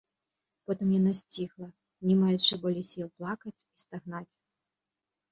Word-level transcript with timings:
Потым 0.69 0.87
яна 0.99 1.11
сціхла, 1.19 1.67
не 2.11 2.15
маючы 2.21 2.57
болей 2.63 2.85
сіл 2.93 3.07
плакаць 3.19 3.61
і 3.73 3.77
стагнаць. 3.83 4.35